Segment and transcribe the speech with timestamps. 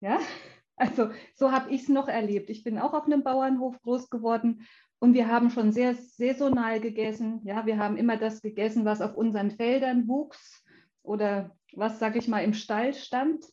[0.00, 0.18] Ja,
[0.76, 2.50] also so habe ich es noch erlebt.
[2.50, 4.66] Ich bin auch auf einem Bauernhof groß geworden
[4.98, 7.40] und wir haben schon sehr saisonal gegessen.
[7.44, 10.64] Ja, wir haben immer das gegessen, was auf unseren Feldern wuchs
[11.02, 13.44] oder was, sag ich mal, im Stall stand.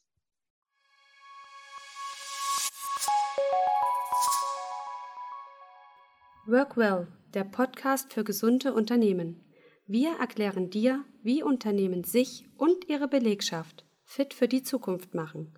[6.48, 9.44] Workwell, der Podcast für gesunde Unternehmen.
[9.88, 15.54] Wir erklären dir, wie Unternehmen sich und ihre Belegschaft fit für die Zukunft machen.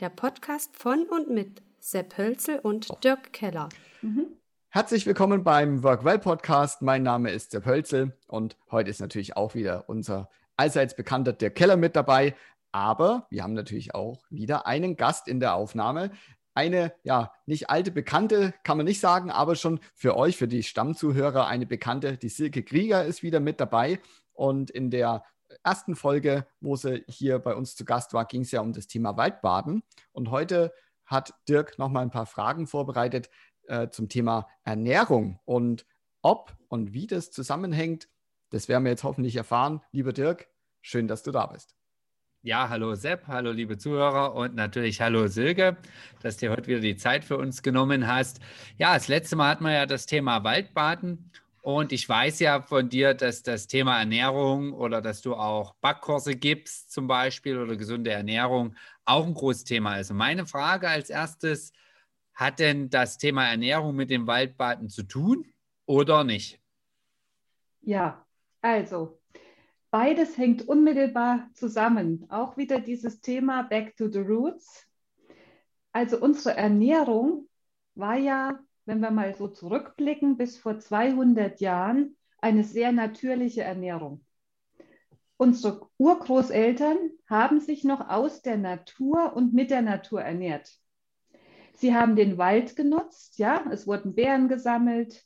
[0.00, 3.68] Der Podcast von und mit Sepp Hölzel und Dirk Keller.
[4.00, 4.28] Mhm.
[4.70, 6.80] Herzlich willkommen beim Workwell Podcast.
[6.80, 11.54] Mein Name ist Sepp Hölzel und heute ist natürlich auch wieder unser allseits bekannter Dirk
[11.54, 12.34] Keller mit dabei.
[12.72, 16.12] Aber wir haben natürlich auch wieder einen Gast in der Aufnahme,
[16.54, 20.62] eine, ja, nicht alte Bekannte, kann man nicht sagen, aber schon für euch, für die
[20.62, 22.16] Stammzuhörer, eine Bekannte.
[22.16, 24.00] Die Silke Krieger ist wieder mit dabei.
[24.32, 25.24] Und in der
[25.64, 28.86] ersten Folge, wo sie hier bei uns zu Gast war, ging es ja um das
[28.86, 29.82] Thema Waldbaden.
[30.12, 30.72] Und heute
[31.04, 33.30] hat Dirk nochmal ein paar Fragen vorbereitet
[33.66, 35.86] äh, zum Thema Ernährung und
[36.22, 38.08] ob und wie das zusammenhängt.
[38.50, 39.80] Das werden wir jetzt hoffentlich erfahren.
[39.92, 40.48] Lieber Dirk,
[40.80, 41.74] schön, dass du da bist.
[42.42, 45.76] Ja, hallo Sepp, hallo liebe Zuhörer und natürlich hallo Silke,
[46.22, 48.40] dass du heute wieder die Zeit für uns genommen hast.
[48.78, 51.30] Ja, das letzte Mal hatten wir ja das Thema Waldbaden
[51.62, 56.36] und ich weiß ja von dir, dass das Thema Ernährung oder dass du auch Backkurse
[56.36, 60.10] gibst zum Beispiel oder gesunde Ernährung auch ein großes Thema ist.
[60.10, 61.72] Und meine Frage als erstes,
[62.34, 65.44] hat denn das Thema Ernährung mit dem Waldbaden zu tun
[65.86, 66.58] oder nicht?
[67.82, 68.24] Ja,
[68.62, 69.20] also
[69.90, 72.24] Beides hängt unmittelbar zusammen.
[72.28, 74.86] Auch wieder dieses Thema Back to the Roots.
[75.90, 77.48] Also unsere Ernährung
[77.96, 84.24] war ja, wenn wir mal so zurückblicken, bis vor 200 Jahren eine sehr natürliche Ernährung.
[85.36, 90.76] Unsere Urgroßeltern haben sich noch aus der Natur und mit der Natur ernährt.
[91.74, 95.24] Sie haben den Wald genutzt, ja, es wurden Beeren gesammelt,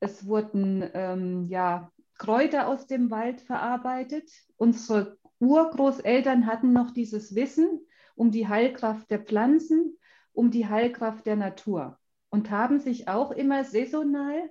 [0.00, 4.30] es wurden ähm, ja, Kräuter aus dem Wald verarbeitet.
[4.58, 7.80] Unsere Urgroßeltern hatten noch dieses Wissen
[8.16, 9.96] um die Heilkraft der Pflanzen,
[10.34, 11.97] um die Heilkraft der Natur
[12.30, 14.50] und haben sich auch immer saisonal,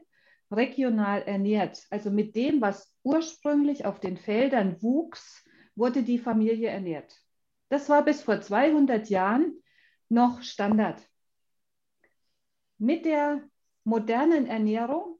[0.52, 1.86] regional ernährt.
[1.90, 5.44] Also mit dem, was ursprünglich auf den Feldern wuchs,
[5.76, 7.16] wurde die Familie ernährt.
[7.70, 9.62] Das war bis vor 200 Jahren
[10.10, 11.02] noch Standard.
[12.78, 13.44] Mit der
[13.84, 15.18] modernen Ernährung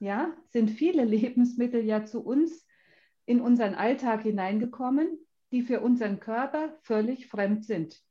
[0.00, 2.66] ja, sind viele Lebensmittel ja zu uns
[3.26, 5.18] in unseren Alltag hineingekommen,
[5.52, 8.02] die für unseren Körper völlig fremd sind.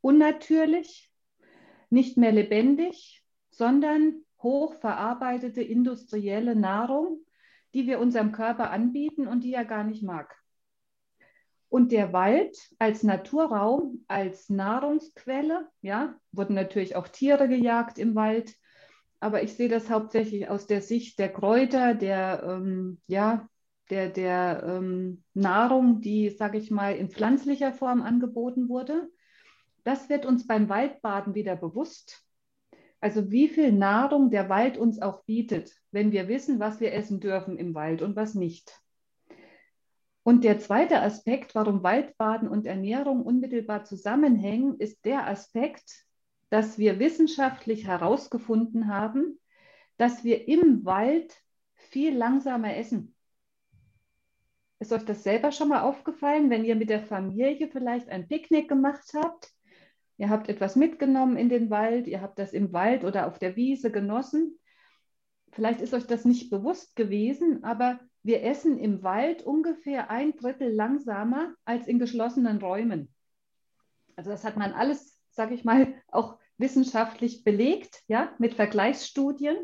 [0.00, 1.11] Unnatürlich,
[1.92, 7.20] nicht mehr lebendig, sondern hochverarbeitete industrielle Nahrung,
[7.74, 10.36] die wir unserem Körper anbieten und die er gar nicht mag.
[11.68, 18.54] Und der Wald als Naturraum, als Nahrungsquelle, ja, wurden natürlich auch Tiere gejagt im Wald,
[19.20, 23.48] aber ich sehe das hauptsächlich aus der Sicht der Kräuter, der, ähm, ja,
[23.88, 29.08] der, der ähm, Nahrung, die, sage ich mal, in pflanzlicher Form angeboten wurde.
[29.84, 32.24] Das wird uns beim Waldbaden wieder bewusst.
[33.00, 37.18] Also wie viel Nahrung der Wald uns auch bietet, wenn wir wissen, was wir essen
[37.18, 38.80] dürfen im Wald und was nicht.
[40.22, 46.06] Und der zweite Aspekt, warum Waldbaden und Ernährung unmittelbar zusammenhängen, ist der Aspekt,
[46.48, 49.40] dass wir wissenschaftlich herausgefunden haben,
[49.96, 51.34] dass wir im Wald
[51.74, 53.16] viel langsamer essen.
[54.78, 58.68] Ist euch das selber schon mal aufgefallen, wenn ihr mit der Familie vielleicht ein Picknick
[58.68, 59.51] gemacht habt?
[60.22, 63.56] Ihr habt etwas mitgenommen in den Wald, ihr habt das im Wald oder auf der
[63.56, 64.56] Wiese genossen.
[65.50, 70.72] Vielleicht ist euch das nicht bewusst gewesen, aber wir essen im Wald ungefähr ein Drittel
[70.72, 73.12] langsamer als in geschlossenen Räumen.
[74.14, 79.56] Also das hat man alles, sage ich mal, auch wissenschaftlich belegt, ja, mit Vergleichsstudien.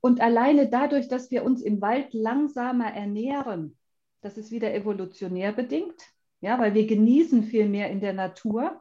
[0.00, 3.76] Und alleine dadurch, dass wir uns im Wald langsamer ernähren,
[4.22, 6.00] das ist wieder evolutionär bedingt,
[6.40, 8.80] ja, weil wir genießen viel mehr in der Natur.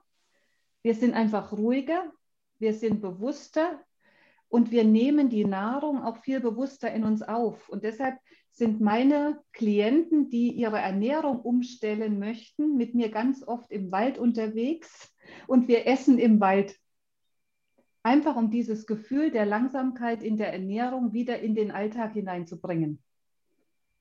[0.83, 2.11] Wir sind einfach ruhiger,
[2.59, 3.81] wir sind bewusster
[4.49, 7.69] und wir nehmen die Nahrung auch viel bewusster in uns auf.
[7.69, 8.19] Und deshalb
[8.51, 15.11] sind meine Klienten, die ihre Ernährung umstellen möchten, mit mir ganz oft im Wald unterwegs
[15.47, 16.75] und wir essen im Wald
[18.03, 23.01] einfach um dieses Gefühl der Langsamkeit in der Ernährung wieder in den Alltag hineinzubringen.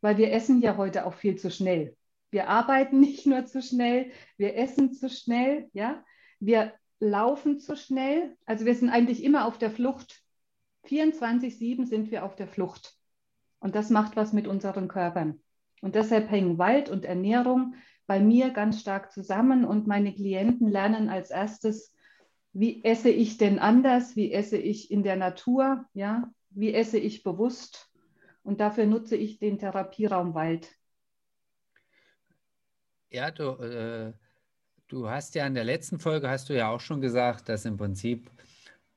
[0.01, 1.97] Weil wir essen ja heute auch viel zu schnell.
[2.31, 6.05] Wir arbeiten nicht nur zu schnell, wir essen zu schnell, ja,
[6.41, 8.37] wir laufen zu schnell.
[8.47, 10.23] Also wir sind eigentlich immer auf der Flucht.
[10.87, 12.95] 24-7 sind wir auf der Flucht.
[13.59, 15.41] Und das macht was mit unseren Körpern.
[15.81, 17.75] Und deshalb hängen Wald und Ernährung
[18.07, 21.95] bei mir ganz stark zusammen und meine Klienten lernen als erstes,
[22.53, 27.23] wie esse ich denn anders, wie esse ich in der Natur, ja, wie esse ich
[27.23, 27.91] bewusst
[28.43, 30.69] und dafür nutze ich den Therapieraum Wald.
[33.11, 34.13] Ja, du, äh,
[34.93, 37.79] du hast ja in der letzten Folge, hast du ja auch schon gesagt, dass im
[37.79, 38.31] Prinzip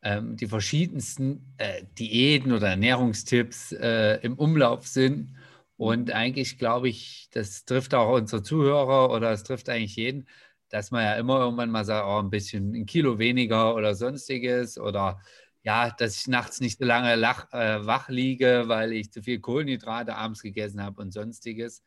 [0.01, 5.35] ähm, die verschiedensten äh, Diäten oder Ernährungstipps äh, im Umlauf sind.
[5.77, 10.27] Und eigentlich glaube ich, das trifft auch unsere Zuhörer oder es trifft eigentlich jeden,
[10.69, 14.77] dass man ja immer irgendwann mal sagt, oh, ein bisschen ein Kilo weniger oder sonstiges
[14.77, 15.21] oder
[15.63, 19.39] ja, dass ich nachts nicht so lange lach, äh, wach liege, weil ich zu viel
[19.39, 21.81] Kohlenhydrate abends gegessen habe und sonstiges.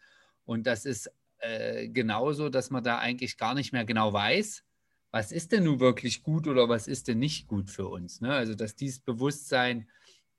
[0.44, 4.64] Und das ist äh, genauso, dass man da eigentlich gar nicht mehr genau weiß,
[5.10, 8.20] was ist denn nun wirklich gut oder was ist denn nicht gut für uns.
[8.20, 8.32] Ne?
[8.34, 9.88] Also, dass dieses Bewusstsein,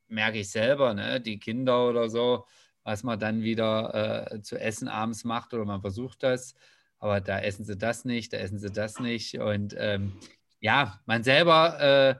[0.07, 1.21] merke ich selber, ne?
[1.21, 2.45] die Kinder oder so,
[2.83, 6.55] was man dann wieder äh, zu essen abends macht oder man versucht das,
[6.97, 9.39] aber da essen sie das nicht, da essen sie das nicht.
[9.39, 10.13] Und ähm,
[10.59, 12.15] ja, man selber äh,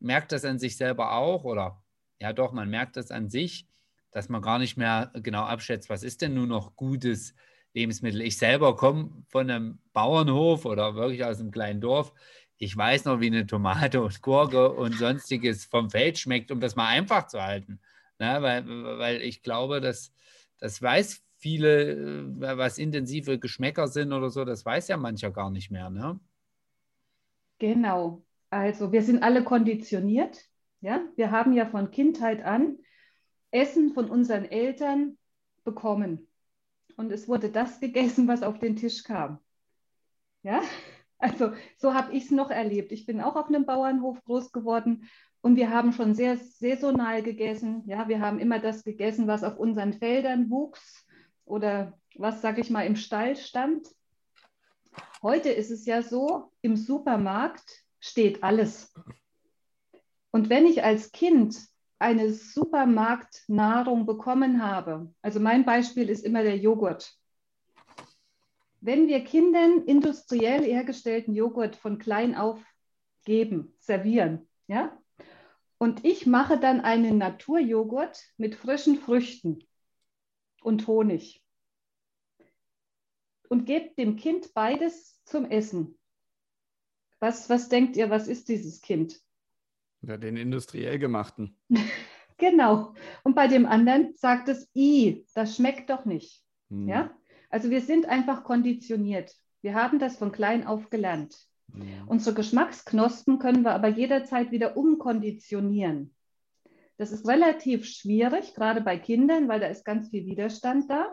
[0.00, 1.82] merkt das an sich selber auch oder
[2.20, 3.68] ja doch, man merkt das an sich,
[4.10, 7.34] dass man gar nicht mehr genau abschätzt, was ist denn nun noch gutes
[7.76, 8.22] Lebensmittel.
[8.22, 12.12] Ich selber komme von einem Bauernhof oder wirklich aus einem kleinen Dorf.
[12.56, 16.74] Ich weiß noch, wie eine Tomate und Gurke und sonstiges vom Feld schmeckt, um das
[16.74, 17.78] mal einfach zu halten.
[18.18, 20.10] Na, weil, weil ich glaube, dass
[20.58, 25.50] das weiß viele, äh, was intensive Geschmäcker sind oder so, das weiß ja mancher gar
[25.50, 25.90] nicht mehr.
[25.90, 26.18] Ne?
[27.58, 28.24] Genau.
[28.48, 30.46] Also wir sind alle konditioniert.
[30.80, 31.02] Ja?
[31.16, 32.78] Wir haben ja von Kindheit an
[33.50, 35.18] Essen von unseren Eltern
[35.62, 36.25] bekommen
[36.96, 39.38] und es wurde das gegessen, was auf den Tisch kam.
[40.42, 40.62] Ja,
[41.18, 42.92] also so habe ich es noch erlebt.
[42.92, 45.08] Ich bin auch auf einem Bauernhof groß geworden
[45.40, 47.82] und wir haben schon sehr saisonal gegessen.
[47.86, 51.06] Ja, wir haben immer das gegessen, was auf unseren Feldern wuchs
[51.44, 53.88] oder was, sage ich mal, im Stall stand.
[55.22, 58.94] Heute ist es ja so, im Supermarkt steht alles.
[60.30, 61.56] Und wenn ich als Kind
[61.98, 67.14] eine Supermarktnahrung bekommen habe, also mein Beispiel ist immer der Joghurt.
[68.80, 72.62] Wenn wir Kindern industriell hergestellten Joghurt von klein auf
[73.24, 74.96] geben, servieren, ja,
[75.78, 79.66] und ich mache dann einen Naturjoghurt mit frischen Früchten
[80.62, 81.42] und Honig
[83.48, 85.98] und gebe dem Kind beides zum Essen.
[87.18, 89.20] Was, was denkt ihr, was ist dieses Kind?
[90.06, 91.56] Ja, den industriell gemachten.
[92.38, 92.94] genau.
[93.24, 96.44] Und bei dem anderen sagt es, i, das schmeckt doch nicht.
[96.70, 96.88] Hm.
[96.88, 97.10] Ja?
[97.50, 99.34] Also wir sind einfach konditioniert.
[99.62, 101.36] Wir haben das von klein auf gelernt.
[101.72, 102.06] Hm.
[102.06, 106.14] Unsere Geschmacksknospen können wir aber jederzeit wieder umkonditionieren.
[106.98, 111.10] Das ist relativ schwierig, gerade bei Kindern, weil da ist ganz viel Widerstand da.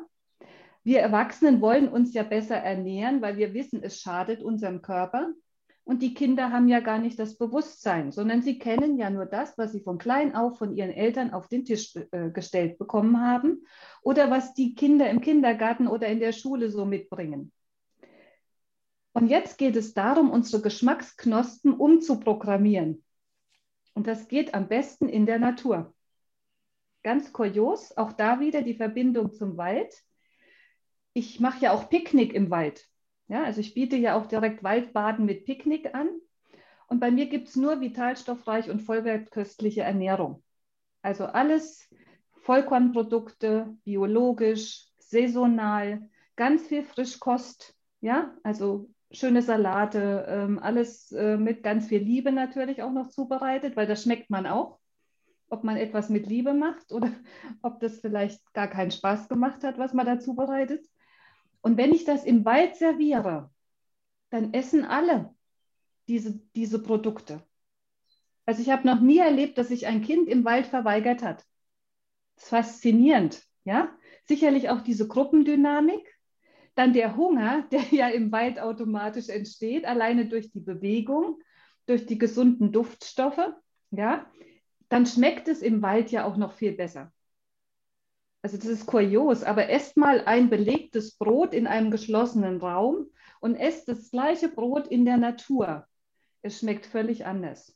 [0.83, 5.33] Wir Erwachsenen wollen uns ja besser ernähren, weil wir wissen, es schadet unserem Körper.
[5.85, 9.57] Und die Kinder haben ja gar nicht das Bewusstsein, sondern sie kennen ja nur das,
[9.57, 13.65] was sie von klein auf von ihren Eltern auf den Tisch äh, gestellt bekommen haben
[14.01, 17.51] oder was die Kinder im Kindergarten oder in der Schule so mitbringen.
[19.11, 23.03] Und jetzt geht es darum, unsere Geschmacksknospen umzuprogrammieren.
[23.93, 25.93] Und das geht am besten in der Natur.
[27.03, 29.93] Ganz kurios, auch da wieder die Verbindung zum Wald.
[31.13, 32.87] Ich mache ja auch Picknick im Wald.
[33.27, 36.09] Ja, also ich biete ja auch direkt Waldbaden mit Picknick an.
[36.87, 40.43] Und bei mir gibt es nur vitalstoffreich und vollwertköstliche Ernährung.
[41.01, 41.89] Also alles
[42.41, 51.87] Vollkornprodukte, biologisch, saisonal, ganz viel Frischkost, ja, also schöne Salate, ähm, alles äh, mit ganz
[51.87, 54.79] viel Liebe natürlich auch noch zubereitet, weil das schmeckt man auch,
[55.49, 57.11] ob man etwas mit Liebe macht oder
[57.61, 60.85] ob das vielleicht gar keinen Spaß gemacht hat, was man da zubereitet.
[61.63, 63.49] Und wenn ich das im Wald serviere,
[64.29, 65.33] dann essen alle
[66.09, 67.41] diese, diese Produkte.
[68.45, 71.45] Also ich habe noch nie erlebt, dass sich ein Kind im Wald verweigert hat.
[72.35, 73.97] Das ist faszinierend, ja.
[74.25, 76.05] Sicherlich auch diese Gruppendynamik.
[76.75, 81.41] Dann der Hunger, der ja im Wald automatisch entsteht, alleine durch die Bewegung,
[81.85, 83.53] durch die gesunden Duftstoffe,
[83.91, 84.29] ja.
[84.89, 87.12] Dann schmeckt es im Wald ja auch noch viel besser
[88.43, 93.07] also das ist kurios, aber esst mal ein belegtes Brot in einem geschlossenen Raum
[93.39, 95.87] und esst das gleiche Brot in der Natur.
[96.41, 97.73] Es schmeckt völlig anders.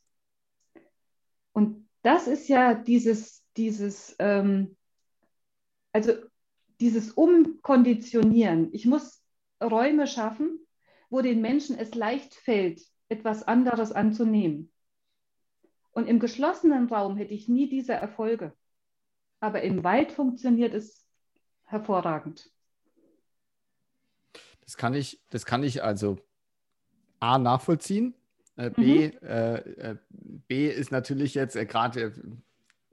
[1.53, 4.75] Und das ist ja dieses, dieses, ähm,
[5.93, 6.11] also
[6.81, 8.73] dieses Umkonditionieren.
[8.73, 9.23] Ich muss
[9.63, 10.59] Räume schaffen,
[11.09, 14.69] wo den Menschen es leicht fällt, etwas anderes anzunehmen.
[15.91, 18.53] Und im geschlossenen Raum hätte ich nie diese Erfolge
[19.39, 21.05] aber im Wald funktioniert es
[21.65, 22.49] hervorragend.
[24.61, 26.17] Das kann ich, das kann ich also
[27.19, 28.13] A nachvollziehen.
[28.55, 29.27] Äh, B, mhm.
[29.27, 29.95] äh, äh
[30.47, 32.13] B ist natürlich jetzt äh, gerade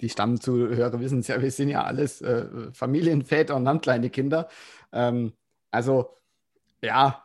[0.01, 4.49] die Stammzuhörer wissen es ja, wir sind ja alles äh, Familienväter und haben kleine Kinder.
[4.93, 5.33] Ähm,
[5.71, 6.19] also
[6.83, 7.24] ja,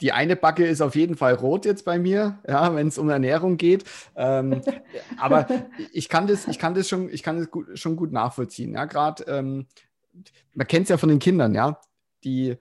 [0.00, 3.08] die eine Backe ist auf jeden Fall rot jetzt bei mir, ja, wenn es um
[3.08, 3.84] Ernährung geht.
[4.16, 4.62] Ähm,
[5.18, 5.46] aber
[5.92, 8.74] ich kann das, ich kann das schon, ich kann das gut, schon gut nachvollziehen.
[8.74, 9.66] Ja, gerade ähm,
[10.54, 11.80] man kennt es ja von den Kindern, ja,
[12.24, 12.56] die,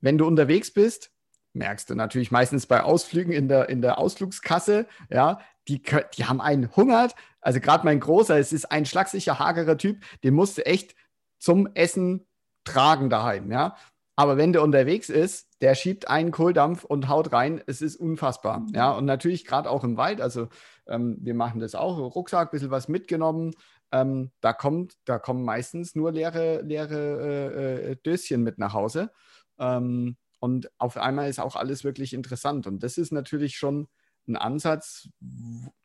[0.00, 1.10] wenn du unterwegs bist,
[1.52, 5.82] merkst du natürlich meistens bei Ausflügen in der, in der Ausflugskasse, ja, die,
[6.16, 7.14] die haben einen hungert.
[7.40, 10.94] Also gerade mein Großer, es ist ein schlagsicher, hagerer Typ, den musst du echt
[11.38, 12.26] zum Essen
[12.64, 13.76] tragen daheim, ja.
[14.16, 17.60] Aber wenn der unterwegs ist, der schiebt einen Kohldampf und haut rein.
[17.66, 18.60] Es ist unfassbar.
[18.60, 18.68] Mhm.
[18.74, 20.20] Ja, und natürlich gerade auch im Wald.
[20.20, 20.48] Also
[20.86, 21.98] ähm, wir machen das auch.
[21.98, 23.52] Rucksack, ein bisschen was mitgenommen.
[23.90, 29.10] Ähm, da kommt, da kommen meistens nur leere, leere äh, äh, Döschen mit nach Hause.
[29.58, 32.66] Ähm, und auf einmal ist auch alles wirklich interessant.
[32.66, 33.88] Und das ist natürlich schon
[34.28, 35.08] ein Ansatz,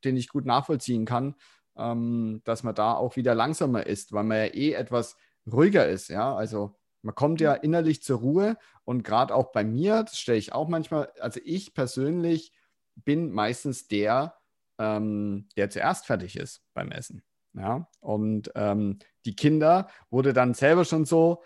[0.04, 1.36] den ich gut nachvollziehen kann,
[1.78, 5.16] ähm, dass man da auch wieder langsamer ist, weil man ja eh etwas
[5.52, 6.10] ruhiger ist.
[6.10, 7.60] Ja, also man kommt ja mhm.
[7.64, 11.74] innerlich zur Ruhe und gerade auch bei mir, das stelle ich auch manchmal, also ich
[11.74, 12.54] persönlich
[12.96, 14.36] bin meistens der,
[14.78, 17.24] ähm, der zuerst fertig ist beim Essen.
[17.54, 21.42] Ja, und ähm, die Kinder wurde dann selber schon so,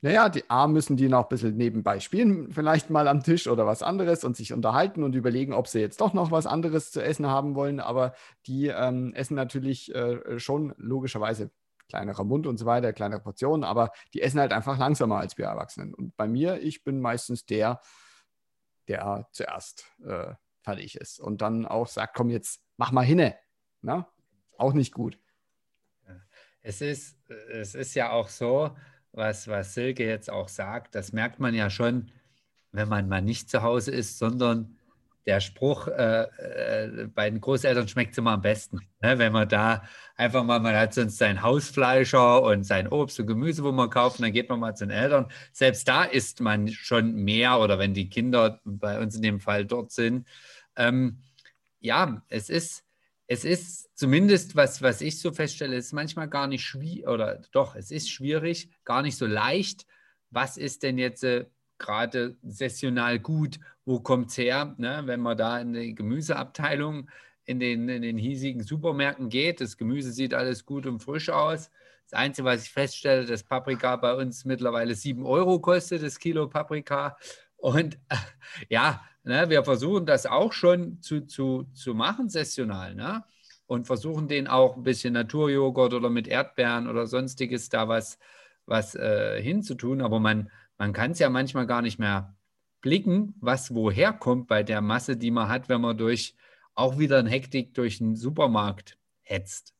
[0.00, 3.66] naja, die A müssen die noch ein bisschen nebenbei spielen, vielleicht mal am Tisch oder
[3.66, 7.02] was anderes und sich unterhalten und überlegen, ob sie jetzt doch noch was anderes zu
[7.02, 7.80] essen haben wollen.
[7.80, 8.14] Aber
[8.46, 11.50] die ähm, essen natürlich äh, schon logischerweise
[11.88, 15.46] kleinerer Mund und so weiter, kleinere Portionen, aber die essen halt einfach langsamer als wir
[15.46, 15.94] Erwachsenen.
[15.94, 17.80] Und bei mir, ich bin meistens der,
[18.86, 23.36] der zuerst äh, fertig ist und dann auch sagt, komm jetzt, mach mal hinne.
[23.80, 24.12] Na?
[24.56, 25.18] Auch nicht gut.
[26.60, 28.76] Es ist, es ist ja auch so,
[29.12, 32.10] was, was Silke jetzt auch sagt, das merkt man ja schon,
[32.72, 34.77] wenn man mal nicht zu Hause ist, sondern
[35.28, 38.80] der Spruch, äh, äh, bei den Großeltern schmeckt es immer am besten.
[39.02, 39.18] Ne?
[39.18, 39.82] Wenn man da
[40.16, 44.22] einfach mal, man hat sonst sein Hausfleischer und sein Obst und Gemüse, wo man kauft,
[44.22, 45.26] dann geht man mal zu den Eltern.
[45.52, 49.66] Selbst da isst man schon mehr oder wenn die Kinder bei uns in dem Fall
[49.66, 50.26] dort sind.
[50.76, 51.18] Ähm,
[51.78, 52.82] ja, es ist,
[53.26, 57.42] es ist zumindest, was, was ich so feststelle, es ist manchmal gar nicht schwierig, oder
[57.52, 59.84] doch, es ist schwierig, gar nicht so leicht.
[60.30, 61.44] Was ist denn jetzt äh,
[61.76, 63.58] gerade sessional gut,
[63.88, 65.02] wo kommt es her, ne?
[65.06, 67.08] wenn man da in die Gemüseabteilung
[67.46, 69.62] in den, in den hiesigen Supermärkten geht.
[69.62, 71.70] Das Gemüse sieht alles gut und frisch aus.
[72.04, 76.48] Das Einzige, was ich feststelle, dass Paprika bei uns mittlerweile 7 Euro kostet, das Kilo
[76.48, 77.16] Paprika.
[77.56, 77.98] Und
[78.68, 82.94] ja, ne, wir versuchen das auch schon zu, zu, zu machen, sessional.
[82.94, 83.24] Ne?
[83.66, 88.18] Und versuchen den auch ein bisschen Naturjoghurt oder mit Erdbeeren oder sonstiges da was,
[88.66, 90.02] was äh, hinzutun.
[90.02, 92.34] Aber man, man kann es ja manchmal gar nicht mehr
[92.80, 96.34] blicken, was woher kommt bei der Masse, die man hat, wenn man durch
[96.74, 99.74] auch wieder in Hektik durch den Supermarkt hetzt.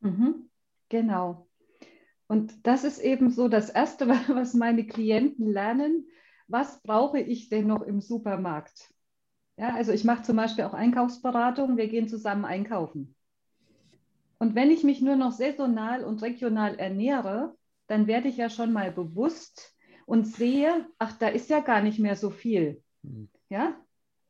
[0.00, 0.48] Mhm,
[0.88, 1.46] genau.
[2.26, 6.08] Und das ist eben so das Erste, was meine Klienten lernen.
[6.46, 8.92] Was brauche ich denn noch im Supermarkt?
[9.56, 11.76] Ja, also ich mache zum Beispiel auch Einkaufsberatung.
[11.76, 13.14] Wir gehen zusammen einkaufen.
[14.38, 17.56] Und wenn ich mich nur noch saisonal und regional ernähre,
[17.88, 19.74] dann werde ich ja schon mal bewusst,
[20.08, 22.82] und sehe, ach, da ist ja gar nicht mehr so viel.
[23.02, 23.28] Mhm.
[23.50, 23.76] Ja,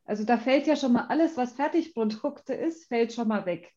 [0.04, 3.72] also da fällt ja schon mal alles, was Fertigprodukte ist, fällt schon mal weg.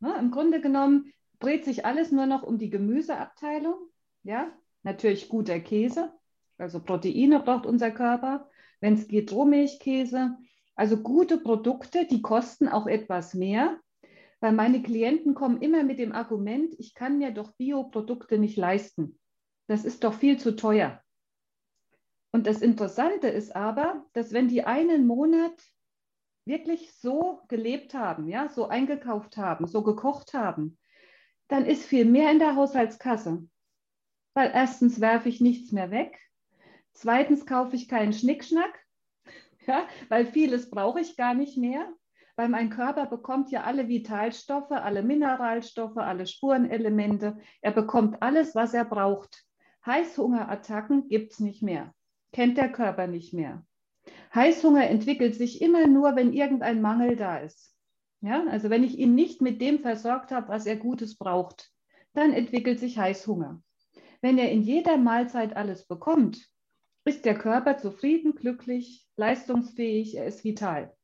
[0.00, 0.16] Ne?
[0.18, 3.74] Im Grunde genommen dreht sich alles nur noch um die Gemüseabteilung.
[4.22, 4.50] Ja,
[4.82, 6.10] natürlich guter Käse,
[6.56, 8.48] also Proteine braucht unser Körper.
[8.80, 10.38] Wenn es geht, Rohmilchkäse.
[10.74, 13.78] Also gute Produkte, die kosten auch etwas mehr,
[14.40, 19.18] weil meine Klienten kommen immer mit dem Argument, ich kann mir doch Bioprodukte nicht leisten.
[19.66, 21.02] Das ist doch viel zu teuer.
[22.36, 25.54] Und das Interessante ist aber, dass wenn die einen Monat
[26.44, 30.76] wirklich so gelebt haben, ja, so eingekauft haben, so gekocht haben,
[31.48, 33.48] dann ist viel mehr in der Haushaltskasse.
[34.34, 36.20] Weil erstens werfe ich nichts mehr weg,
[36.92, 38.84] zweitens kaufe ich keinen Schnickschnack,
[39.66, 41.90] ja, weil vieles brauche ich gar nicht mehr,
[42.36, 47.38] weil mein Körper bekommt ja alle Vitalstoffe, alle Mineralstoffe, alle Spurenelemente.
[47.62, 49.42] Er bekommt alles, was er braucht.
[49.86, 51.95] Heißhungerattacken gibt es nicht mehr
[52.36, 53.64] kennt der Körper nicht mehr.
[54.34, 57.74] Heißhunger entwickelt sich immer nur, wenn irgendein Mangel da ist.
[58.20, 61.70] Ja, also wenn ich ihn nicht mit dem versorgt habe, was er Gutes braucht,
[62.12, 63.62] dann entwickelt sich Heißhunger.
[64.20, 66.46] Wenn er in jeder Mahlzeit alles bekommt,
[67.06, 70.94] ist der Körper zufrieden, glücklich, leistungsfähig, er ist vital.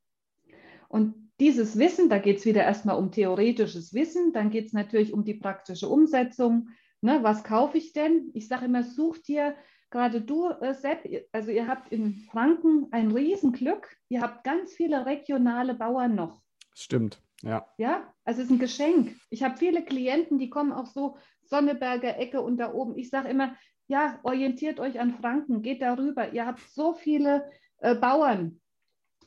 [0.90, 5.14] Und dieses Wissen, da geht es wieder erstmal um theoretisches Wissen, dann geht es natürlich
[5.14, 6.68] um die praktische Umsetzung.
[7.00, 8.30] Ne, was kaufe ich denn?
[8.34, 9.56] Ich sage immer, such dir
[9.92, 13.96] gerade du, äh, Sepp, also ihr habt in Franken ein Riesenglück.
[14.08, 16.42] Ihr habt ganz viele regionale Bauern noch.
[16.74, 17.68] Stimmt, ja.
[17.78, 19.14] Ja, also es ist ein Geschenk.
[19.30, 22.96] Ich habe viele Klienten, die kommen auch so Sonneberger Ecke und da oben.
[22.96, 23.54] Ich sage immer,
[23.86, 26.32] ja, orientiert euch an Franken, geht darüber.
[26.32, 28.60] Ihr habt so viele äh, Bauern,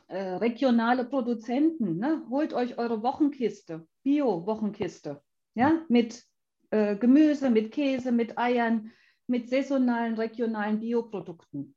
[0.08, 2.00] äh, regionale Produzenten.
[2.00, 2.24] Ne?
[2.30, 5.22] Holt euch eure Wochenkiste, Bio-Wochenkiste,
[5.54, 6.26] ja, mit
[6.72, 8.92] äh, Gemüse, mit Käse, mit Eiern,
[9.28, 11.76] mit saisonalen, regionalen Bioprodukten.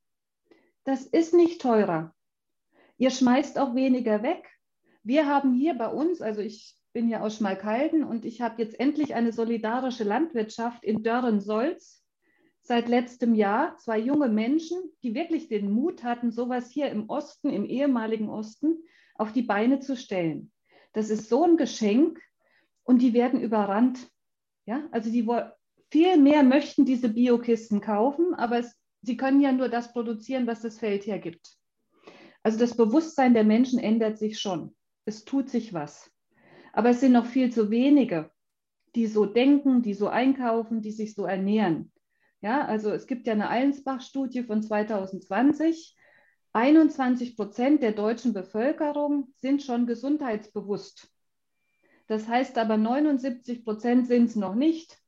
[0.85, 2.14] Das ist nicht teurer.
[2.97, 4.49] Ihr schmeißt auch weniger weg.
[5.02, 8.78] Wir haben hier bei uns, also ich bin ja aus Schmalkalden und ich habe jetzt
[8.81, 12.05] endlich eine solidarische Landwirtschaft in Dörren-Solz
[12.62, 13.76] seit letztem Jahr.
[13.78, 18.78] Zwei junge Menschen, die wirklich den Mut hatten, sowas hier im Osten, im ehemaligen Osten,
[19.14, 20.52] auf die Beine zu stellen.
[20.93, 22.21] Das ist so ein Geschenk
[22.83, 24.11] und die werden überrannt.
[24.67, 25.26] Ja, also die
[25.90, 30.61] viel mehr möchten diese Biokisten kaufen, aber es, sie können ja nur das produzieren, was
[30.61, 31.57] das Feld hergibt.
[32.42, 34.75] Also das Bewusstsein der Menschen ändert sich schon.
[35.04, 36.11] Es tut sich was.
[36.73, 38.30] Aber es sind noch viel zu wenige,
[38.95, 41.92] die so denken, die so einkaufen, die sich so ernähren.
[42.40, 45.97] Ja, also es gibt ja eine Allensbach-Studie von 2020.
[46.52, 51.12] 21 Prozent der deutschen Bevölkerung sind schon gesundheitsbewusst.
[52.07, 54.99] Das heißt aber, 79 Prozent sind es noch nicht.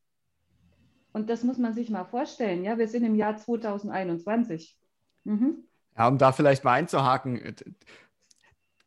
[1.13, 2.65] Und das muss man sich mal vorstellen.
[2.65, 4.77] Ja, wir sind im Jahr 2021.
[5.25, 5.65] Mhm.
[5.97, 7.57] Ja, um da vielleicht mal einzuhaken,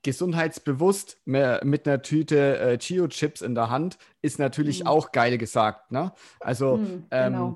[0.03, 4.88] gesundheitsbewusst mit einer Tüte äh, Chio-Chips in der Hand ist natürlich mhm.
[4.88, 5.92] auch geil gesagt.
[5.92, 6.12] Ne?
[6.39, 7.48] Also, mhm, genau.
[7.48, 7.56] ähm,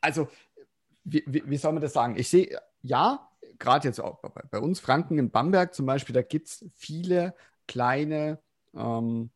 [0.00, 0.28] also
[1.04, 2.16] wie, wie, wie, soll man das sagen?
[2.16, 3.28] Ich sehe, ja,
[3.58, 7.34] gerade jetzt auch bei, bei, uns Franken in Bamberg zum Beispiel, da gibt es viele
[7.68, 8.38] kleine
[8.74, 9.30] ähm,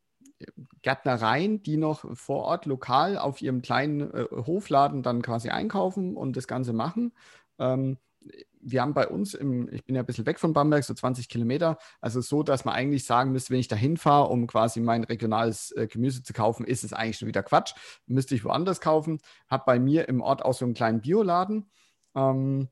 [0.82, 6.36] Gärtnereien, die noch vor Ort lokal auf ihrem kleinen äh, Hofladen dann quasi einkaufen und
[6.36, 7.12] das Ganze machen.
[7.58, 7.98] Ähm,
[8.60, 11.28] wir haben bei uns, im, ich bin ja ein bisschen weg von Bamberg, so 20
[11.28, 15.04] Kilometer, also so, dass man eigentlich sagen müsste, wenn ich da hinfahre, um quasi mein
[15.04, 17.74] regionales äh, Gemüse zu kaufen, ist es eigentlich schon wieder Quatsch.
[18.06, 19.20] Müsste ich woanders kaufen.
[19.48, 21.70] Habe bei mir im Ort auch so einen kleinen Bioladen.
[22.14, 22.68] Ähm,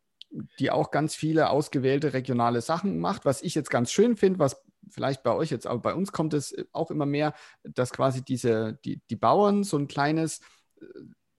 [0.59, 4.63] die auch ganz viele ausgewählte regionale Sachen macht, was ich jetzt ganz schön finde, was
[4.91, 8.79] vielleicht bei euch jetzt, aber bei uns kommt es auch immer mehr, dass quasi diese,
[8.85, 10.41] die, die Bauern so ein kleines
[10.81, 10.85] äh,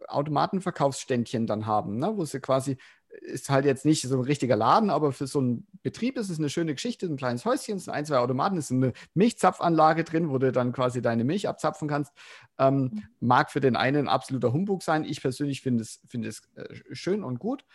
[0.07, 2.13] Automatenverkaufsständchen dann haben, ne?
[2.15, 2.77] wo sie quasi,
[3.21, 6.39] ist halt jetzt nicht so ein richtiger Laden, aber für so einen Betrieb ist es
[6.39, 10.03] eine schöne Geschichte, ein kleines Häuschen, es sind ein, zwei Automaten, es ist eine Milchzapfanlage
[10.03, 12.11] drin, wo du dann quasi deine Milch abzapfen kannst.
[12.57, 13.03] Ähm, mhm.
[13.19, 15.05] mag für den einen ein absoluter Humbug sein.
[15.05, 17.65] Ich persönlich finde es, find es äh, schön und gut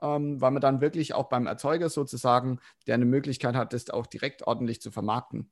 [0.00, 4.06] ähm, weil man dann wirklich auch beim Erzeuger sozusagen, der eine Möglichkeit hat, das auch
[4.06, 5.50] direkt ordentlich zu vermarkten.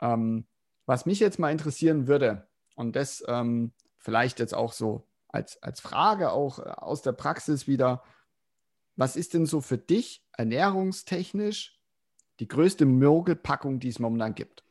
[0.00, 0.46] Ähm,
[0.86, 5.80] was mich jetzt mal interessieren würde, und das ähm, vielleicht jetzt auch so als, als
[5.80, 8.02] Frage auch äh, aus der Praxis wieder,
[8.96, 11.78] was ist denn so für dich ernährungstechnisch
[12.40, 14.64] die größte Mogelpackung, die es momentan gibt?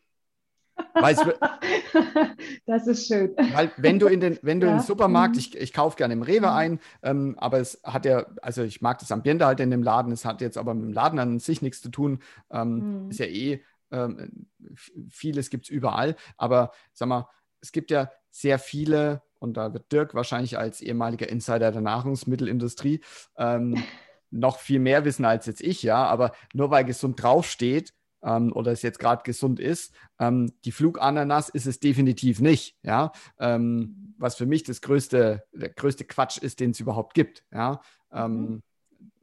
[2.66, 3.36] das ist schön.
[3.54, 4.74] Weil wenn du in den, wenn du ja.
[4.74, 5.40] im Supermarkt, mhm.
[5.40, 6.54] ich, ich kaufe gerne im Rewe mhm.
[6.54, 10.12] ein, ähm, aber es hat ja, also ich mag das Ambiente halt in dem Laden,
[10.12, 12.20] es hat jetzt aber mit dem Laden an sich nichts zu tun.
[12.52, 13.10] Ähm, mhm.
[13.10, 14.48] Ist ja eh, ähm,
[15.10, 17.28] vieles gibt es überall, aber sag mal,
[17.62, 23.02] es gibt ja sehr viele, und da wird Dirk wahrscheinlich als ehemaliger Insider der Nahrungsmittelindustrie
[23.38, 23.84] ähm,
[24.32, 27.94] noch viel mehr wissen als jetzt ich, ja, aber nur weil gesund draufsteht,
[28.24, 29.94] ähm, oder es jetzt gerade gesund ist.
[30.20, 33.12] Ähm, die Flugananas ist es definitiv nicht, ja.
[33.40, 37.82] Ähm, was für mich das größte, der größte Quatsch ist, den es überhaupt gibt, ja.
[38.12, 38.64] Ähm, mhm.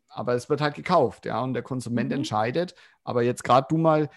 [0.08, 2.18] Aber es wird halt gekauft, ja, und der Konsument mhm.
[2.18, 2.74] entscheidet.
[3.04, 4.08] Aber jetzt gerade du mal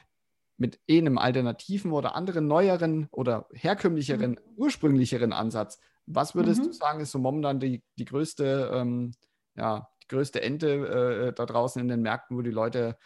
[0.58, 4.38] mit eh einem alternativen oder anderen neueren oder herkömmlicheren, mhm.
[4.58, 5.80] ursprünglicheren Ansatz.
[6.06, 6.74] Was würdest du mhm.
[6.74, 9.12] sagen, ist so momentan die, die größte, ähm,
[9.56, 12.98] ja, die größte Ente äh, da draußen in den Märkten, wo die Leute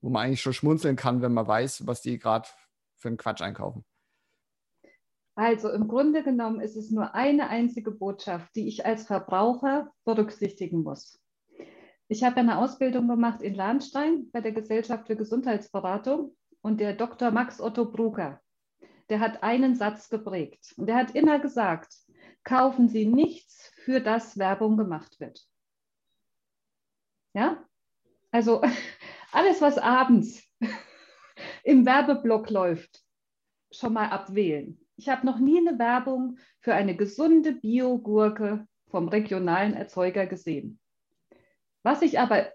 [0.00, 2.48] wo man eigentlich schon schmunzeln kann, wenn man weiß, was die gerade
[2.96, 3.84] für einen Quatsch einkaufen.
[5.34, 10.82] Also im Grunde genommen ist es nur eine einzige Botschaft, die ich als Verbraucher berücksichtigen
[10.82, 11.20] muss.
[12.08, 17.30] Ich habe eine Ausbildung gemacht in Lahnstein bei der Gesellschaft für Gesundheitsberatung und der Dr.
[17.30, 18.40] Max Otto Brucker,
[19.10, 21.94] der hat einen Satz geprägt und der hat immer gesagt,
[22.42, 25.46] kaufen Sie nichts, für das Werbung gemacht wird.
[27.32, 27.64] Ja,
[28.30, 28.60] also
[29.32, 30.42] alles, was abends
[31.64, 33.02] im Werbeblock läuft,
[33.70, 34.78] schon mal abwählen.
[34.96, 40.80] Ich habe noch nie eine Werbung für eine gesunde Biogurke vom regionalen Erzeuger gesehen.
[41.82, 42.52] Was ich aber,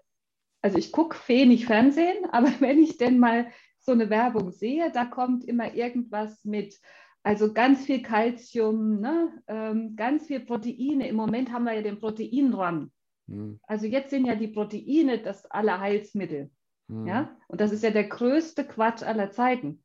[0.60, 5.04] also ich gucke wenig Fernsehen, aber wenn ich denn mal so eine Werbung sehe, da
[5.04, 6.80] kommt immer irgendwas mit
[7.22, 9.42] Also ganz viel Kalzium, ne?
[9.46, 11.08] ähm, ganz viel Proteine.
[11.08, 12.92] Im Moment haben wir ja den Proteinrun.
[13.26, 13.60] Mhm.
[13.62, 16.50] Also jetzt sind ja die Proteine das Allerheilsmittel.
[16.88, 17.06] Mhm.
[17.06, 17.36] Ja?
[17.48, 19.82] Und das ist ja der größte Quatsch aller Zeiten.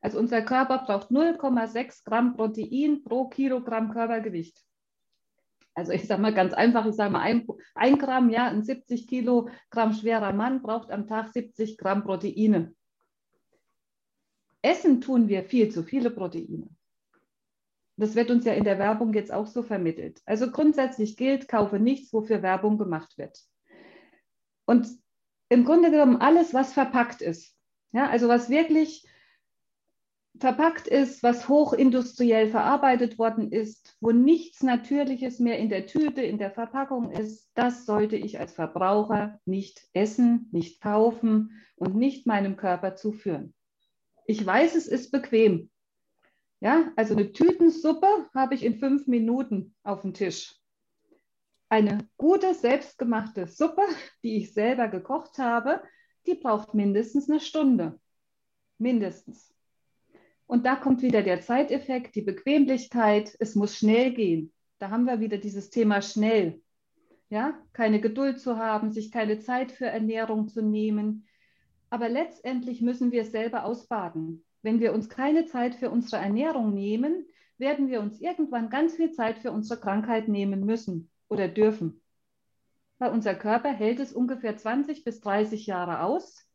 [0.00, 4.60] Also unser Körper braucht 0,6 Gramm Protein pro Kilogramm Körpergewicht.
[5.74, 9.06] Also ich sage mal ganz einfach, ich sage mal ein, ein Gramm, ja, ein 70
[9.06, 12.74] Kilogramm schwerer Mann braucht am Tag 70 Gramm Proteine.
[14.60, 16.68] Essen tun wir viel zu viele Proteine.
[17.96, 20.20] Das wird uns ja in der Werbung jetzt auch so vermittelt.
[20.24, 23.38] Also grundsätzlich gilt, kaufe nichts, wofür Werbung gemacht wird.
[24.64, 24.88] Und
[25.52, 27.54] im Grunde genommen alles, was verpackt ist,
[27.92, 29.06] ja, also was wirklich
[30.38, 36.38] verpackt ist, was hochindustriell verarbeitet worden ist, wo nichts Natürliches mehr in der Tüte, in
[36.38, 42.56] der Verpackung ist, das sollte ich als Verbraucher nicht essen, nicht kaufen und nicht meinem
[42.56, 43.52] Körper zuführen.
[44.26, 45.70] Ich weiß, es ist bequem.
[46.60, 50.61] Ja, also eine Tütensuppe habe ich in fünf Minuten auf dem Tisch.
[51.72, 53.80] Eine gute, selbstgemachte Suppe,
[54.22, 55.82] die ich selber gekocht habe,
[56.26, 57.98] die braucht mindestens eine Stunde.
[58.76, 59.54] Mindestens.
[60.46, 63.34] Und da kommt wieder der Zeiteffekt, die Bequemlichkeit.
[63.38, 64.52] Es muss schnell gehen.
[64.80, 66.60] Da haben wir wieder dieses Thema schnell.
[67.30, 71.26] Ja, keine Geduld zu haben, sich keine Zeit für Ernährung zu nehmen.
[71.88, 74.44] Aber letztendlich müssen wir es selber ausbaden.
[74.60, 77.24] Wenn wir uns keine Zeit für unsere Ernährung nehmen,
[77.56, 82.02] werden wir uns irgendwann ganz viel Zeit für unsere Krankheit nehmen müssen oder dürfen.
[82.98, 86.46] Weil unser Körper hält es ungefähr 20 bis 30 Jahre aus.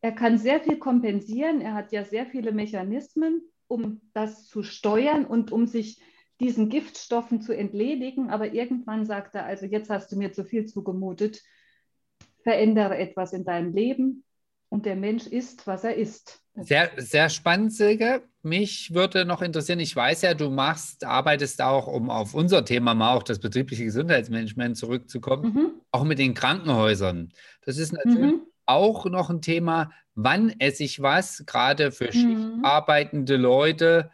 [0.00, 1.60] Er kann sehr viel kompensieren.
[1.60, 6.02] Er hat ja sehr viele Mechanismen, um das zu steuern und um sich
[6.40, 8.30] diesen Giftstoffen zu entledigen.
[8.30, 11.42] Aber irgendwann sagt er, also jetzt hast du mir zu viel zugemutet.
[12.42, 14.24] Verändere etwas in deinem Leben.
[14.68, 16.42] Und der Mensch ist, was er ist.
[16.56, 18.22] Sehr, sehr spannend, Silke.
[18.44, 22.92] Mich würde noch interessieren, ich weiß ja, du machst, arbeitest auch, um auf unser Thema
[22.92, 25.70] mal auch das betriebliche Gesundheitsmanagement zurückzukommen, mhm.
[25.90, 27.32] auch mit den Krankenhäusern.
[27.62, 28.42] Das ist natürlich mhm.
[28.66, 32.12] auch noch ein Thema, wann esse ich was, gerade für mhm.
[32.12, 34.10] schichtarbeitende Leute.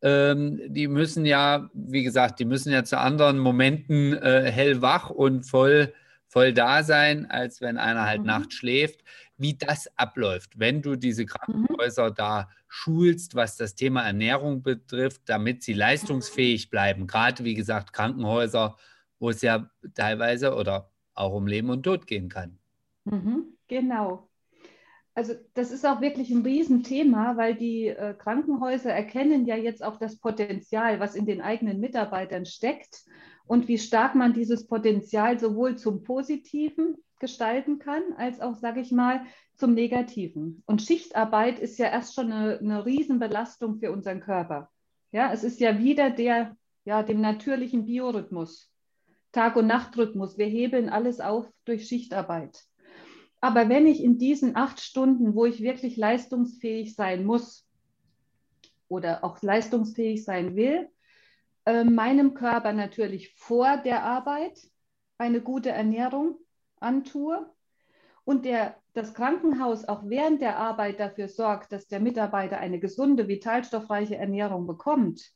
[0.00, 5.42] Ähm, die müssen ja, wie gesagt, die müssen ja zu anderen Momenten äh, hellwach und
[5.42, 5.92] voll,
[6.28, 8.26] voll da sein, als wenn einer halt mhm.
[8.26, 9.00] nachts schläft
[9.42, 11.26] wie das abläuft, wenn du diese mhm.
[11.26, 12.14] Krankenhäuser mhm.
[12.14, 17.06] da schulst, was das Thema Ernährung betrifft, damit sie leistungsfähig bleiben.
[17.06, 18.76] Gerade, wie gesagt, Krankenhäuser,
[19.18, 22.58] wo es ja teilweise oder auch um Leben und Tod gehen kann.
[23.04, 24.28] Mhm, genau.
[25.14, 29.98] Also das ist auch wirklich ein Riesenthema, weil die äh, Krankenhäuser erkennen ja jetzt auch
[29.98, 33.04] das Potenzial, was in den eigenen Mitarbeitern steckt
[33.44, 38.92] und wie stark man dieses Potenzial sowohl zum Positiven gestalten kann, als auch, sage ich
[38.92, 40.62] mal, zum Negativen.
[40.66, 44.70] Und Schichtarbeit ist ja erst schon eine, eine Riesenbelastung für unseren Körper.
[45.12, 48.70] Ja, es ist ja wieder der, ja, dem natürlichen Biorhythmus,
[49.30, 50.36] Tag- und Nachtrhythmus.
[50.36, 52.64] Wir hebeln alles auf durch Schichtarbeit.
[53.40, 57.66] Aber wenn ich in diesen acht Stunden, wo ich wirklich leistungsfähig sein muss
[58.88, 60.88] oder auch leistungsfähig sein will,
[61.66, 64.58] äh, meinem Körper natürlich vor der Arbeit
[65.18, 66.38] eine gute Ernährung
[66.82, 67.50] antue
[68.24, 73.28] und der, das Krankenhaus auch während der Arbeit dafür sorgt, dass der Mitarbeiter eine gesunde,
[73.28, 75.32] vitalstoffreiche Ernährung bekommt,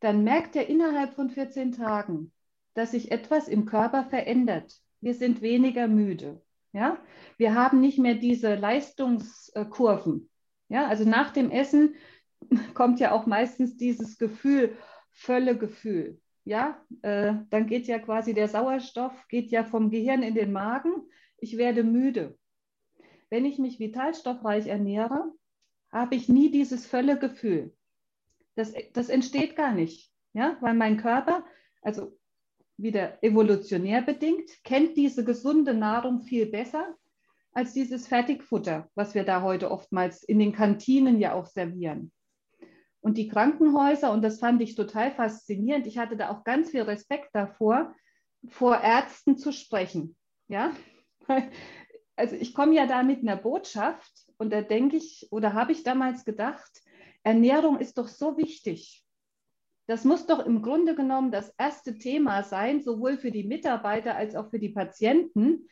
[0.00, 2.32] dann merkt er innerhalb von 14 Tagen,
[2.74, 4.80] dass sich etwas im Körper verändert.
[5.00, 6.42] Wir sind weniger müde.
[6.72, 6.98] Ja?
[7.36, 10.30] Wir haben nicht mehr diese Leistungskurven.
[10.68, 10.86] Ja?
[10.88, 11.94] Also nach dem Essen
[12.74, 14.76] kommt ja auch meistens dieses Gefühl,
[15.10, 20.52] Völlegefühl ja, äh, dann geht ja quasi der Sauerstoff, geht ja vom Gehirn in den
[20.52, 20.92] Magen.
[21.38, 22.38] Ich werde müde.
[23.30, 25.32] Wenn ich mich vitalstoffreich ernähre,
[25.90, 27.74] habe ich nie dieses Völlegefühl.
[28.56, 31.44] Das, das entsteht gar nicht, ja, weil mein Körper,
[31.82, 32.16] also
[32.76, 36.94] wieder evolutionär bedingt, kennt diese gesunde Nahrung viel besser
[37.52, 42.12] als dieses Fertigfutter, was wir da heute oftmals in den Kantinen ja auch servieren.
[43.04, 46.80] Und die Krankenhäuser, und das fand ich total faszinierend, ich hatte da auch ganz viel
[46.80, 47.94] Respekt davor,
[48.48, 50.16] vor Ärzten zu sprechen.
[50.48, 50.72] Ja,
[52.16, 55.82] also ich komme ja da mit einer Botschaft und da denke ich oder habe ich
[55.82, 56.80] damals gedacht,
[57.22, 59.04] Ernährung ist doch so wichtig.
[59.86, 64.34] Das muss doch im Grunde genommen das erste Thema sein, sowohl für die Mitarbeiter als
[64.34, 65.68] auch für die Patienten.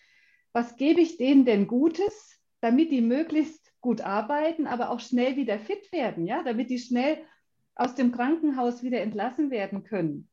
[0.53, 5.59] Was gebe ich denen denn Gutes, damit die möglichst gut arbeiten, aber auch schnell wieder
[5.59, 7.19] fit werden, ja, damit die schnell
[7.75, 10.29] aus dem Krankenhaus wieder entlassen werden können.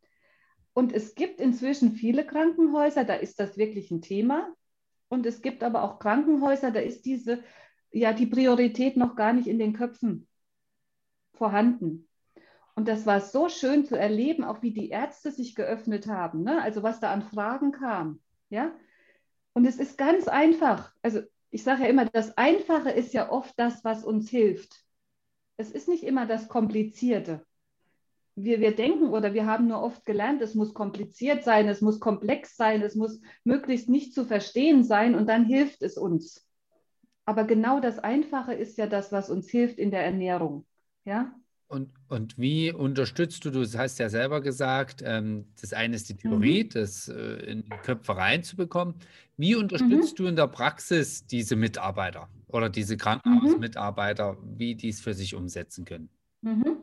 [0.73, 4.53] Und es gibt inzwischen viele Krankenhäuser, da ist das wirklich ein Thema.
[5.09, 7.43] Und es gibt aber auch Krankenhäuser, da ist diese,
[7.91, 10.27] ja, die Priorität noch gar nicht in den Köpfen
[11.33, 12.07] vorhanden.
[12.75, 16.61] Und das war so schön zu erleben, auch wie die Ärzte sich geöffnet haben, ne?
[16.61, 18.21] also was da an Fragen kam.
[18.49, 18.73] Ja?
[19.53, 20.93] Und es ist ganz einfach.
[21.01, 24.83] Also ich sage ja immer, das Einfache ist ja oft das, was uns hilft.
[25.57, 27.45] Es ist nicht immer das Komplizierte.
[28.35, 31.99] Wir, wir denken oder wir haben nur oft gelernt, es muss kompliziert sein, es muss
[31.99, 36.47] komplex sein, es muss möglichst nicht zu verstehen sein und dann hilft es uns.
[37.25, 40.65] Aber genau das Einfache ist ja das, was uns hilft in der Ernährung.
[41.03, 41.35] Ja?
[41.69, 46.15] Und, und wie unterstützt du, du hast ja selber gesagt, ähm, das eine ist die
[46.17, 46.69] Theorie, mhm.
[46.69, 47.13] das äh,
[47.45, 48.95] in die Köpfe reinzubekommen.
[49.37, 50.23] Wie unterstützt mhm.
[50.23, 52.97] du in der Praxis diese Mitarbeiter oder diese mhm.
[52.97, 54.57] Krankenhausmitarbeiter, mhm.
[54.57, 56.09] wie die es für sich umsetzen können?
[56.41, 56.77] Mhm.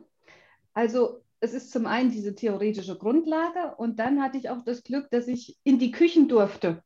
[0.73, 5.09] Also es ist zum einen diese theoretische Grundlage und dann hatte ich auch das Glück,
[5.11, 6.81] dass ich in die Küchen durfte.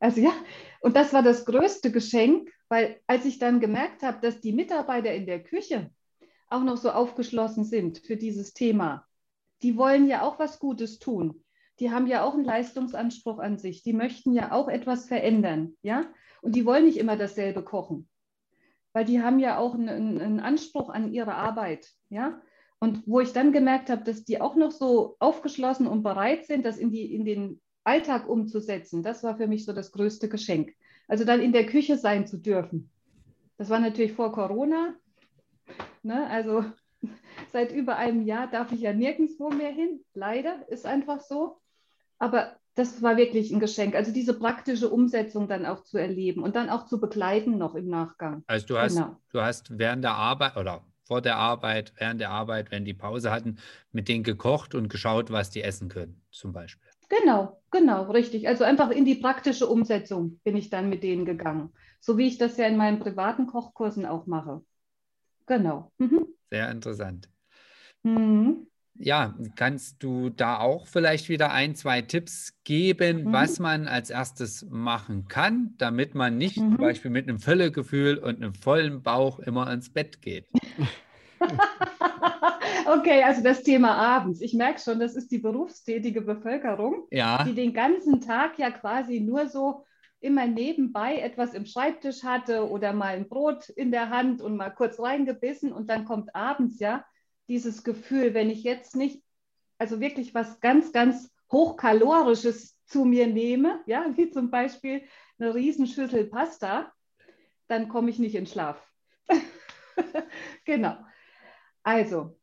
[0.00, 0.32] Also ja,
[0.80, 5.14] und das war das größte Geschenk, weil als ich dann gemerkt habe, dass die Mitarbeiter
[5.14, 5.90] in der Küche
[6.50, 9.06] auch noch so aufgeschlossen sind für dieses Thema.
[9.62, 11.42] Die wollen ja auch was Gutes tun.
[11.78, 13.82] Die haben ja auch einen Leistungsanspruch an sich.
[13.82, 16.04] Die möchten ja auch etwas verändern, ja?
[16.42, 18.08] Und die wollen nicht immer dasselbe kochen,
[18.92, 22.40] weil die haben ja auch einen, einen Anspruch an ihre Arbeit, ja?
[22.80, 26.64] Und wo ich dann gemerkt habe, dass die auch noch so aufgeschlossen und bereit sind,
[26.64, 30.74] das in, die, in den Alltag umzusetzen, das war für mich so das größte Geschenk.
[31.06, 32.90] Also dann in der Küche sein zu dürfen.
[33.58, 34.94] Das war natürlich vor Corona.
[36.02, 36.26] Ne?
[36.28, 36.64] Also
[37.52, 40.04] seit über einem Jahr darf ich ja nirgendwo mehr hin.
[40.14, 41.60] Leider ist einfach so.
[42.18, 43.94] Aber das war wirklich ein Geschenk.
[43.94, 47.88] Also diese praktische Umsetzung dann auch zu erleben und dann auch zu begleiten noch im
[47.88, 48.44] Nachgang.
[48.46, 49.16] Also du hast, genau.
[49.32, 53.32] du hast während der Arbeit oder vor der Arbeit, während der Arbeit, wenn die Pause
[53.32, 53.58] hatten,
[53.90, 56.88] mit denen gekocht und geschaut, was die essen können, zum Beispiel.
[57.08, 58.46] Genau, genau, richtig.
[58.46, 61.72] Also einfach in die praktische Umsetzung bin ich dann mit denen gegangen.
[61.98, 64.62] So wie ich das ja in meinen privaten Kochkursen auch mache.
[65.50, 65.90] Genau.
[65.98, 66.26] Mhm.
[66.48, 67.28] Sehr interessant.
[68.04, 68.68] Mhm.
[68.94, 73.32] Ja, kannst du da auch vielleicht wieder ein, zwei Tipps geben, mhm.
[73.32, 76.70] was man als erstes machen kann, damit man nicht mhm.
[76.70, 80.46] zum Beispiel mit einem Völlegefühl und einem vollen Bauch immer ins Bett geht?
[82.86, 84.40] okay, also das Thema abends.
[84.40, 87.42] Ich merke schon, das ist die berufstätige Bevölkerung, ja.
[87.42, 89.84] die den ganzen Tag ja quasi nur so
[90.20, 94.70] immer nebenbei etwas im Schreibtisch hatte oder mal ein Brot in der Hand und mal
[94.70, 97.04] kurz reingebissen und dann kommt abends ja
[97.48, 99.22] dieses Gefühl, wenn ich jetzt nicht,
[99.78, 105.02] also wirklich was ganz, ganz hochkalorisches zu mir nehme, ja, wie zum Beispiel
[105.38, 106.92] eine Riesenschüssel Pasta,
[107.66, 108.84] dann komme ich nicht in Schlaf.
[110.64, 110.96] genau.
[111.82, 112.38] Also,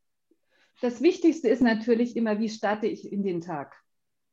[0.82, 3.76] das Wichtigste ist natürlich immer, wie starte ich in den Tag.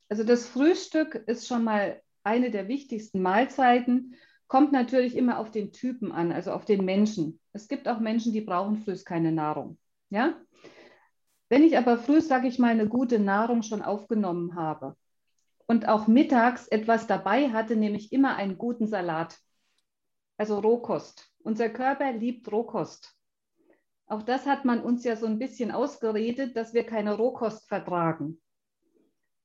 [0.08, 4.16] Also das Frühstück ist schon mal eine der wichtigsten Mahlzeiten,
[4.48, 7.40] kommt natürlich immer auf den Typen an, also auf den Menschen.
[7.52, 9.78] Es gibt auch Menschen, die brauchen früh keine Nahrung.
[10.10, 10.34] Ja?
[11.48, 14.96] Wenn ich aber früh, sage ich mal, eine gute Nahrung schon aufgenommen habe
[15.66, 19.38] und auch mittags etwas dabei hatte, nämlich immer einen guten Salat,
[20.36, 21.30] also Rohkost.
[21.42, 23.14] Unser Körper liebt Rohkost.
[24.06, 28.40] Auch das hat man uns ja so ein bisschen ausgeredet, dass wir keine Rohkost vertragen.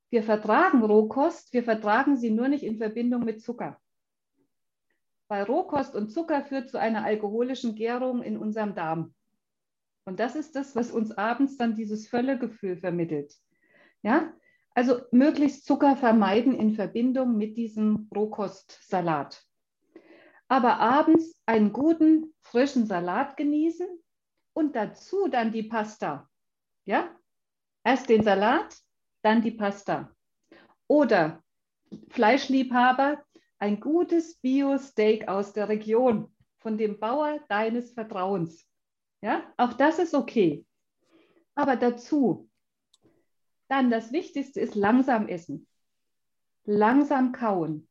[0.10, 3.80] Wir vertragen Rohkost, wir vertragen sie nur nicht in Verbindung mit Zucker.
[5.28, 9.14] Weil Rohkost und Zucker führt zu einer alkoholischen Gärung in unserem Darm.
[10.06, 13.36] Und das ist das, was uns abends dann dieses Völlegefühl vermittelt.
[14.02, 14.34] Ja,
[14.74, 19.46] also möglichst Zucker vermeiden in Verbindung mit diesem Rohkostsalat.
[20.48, 23.88] Aber abends einen guten, frischen Salat genießen
[24.54, 26.28] und dazu dann die Pasta.
[26.86, 27.16] Ja,
[27.84, 28.76] erst den Salat,
[29.22, 30.16] dann die Pasta.
[30.88, 31.44] Oder
[32.10, 33.24] Fleischliebhaber,
[33.58, 38.66] ein gutes Bio-Steak aus der Region von dem Bauer deines Vertrauens.
[39.22, 40.66] Ja, auch das ist okay.
[41.56, 42.50] Aber dazu,
[43.68, 45.68] dann das Wichtigste ist langsam essen,
[46.64, 47.88] langsam kauen,